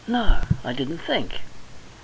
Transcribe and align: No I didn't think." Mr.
No 0.07 0.41
I 0.65 0.73
didn't 0.73 0.97
think." 0.97 1.33
Mr. 1.33 1.39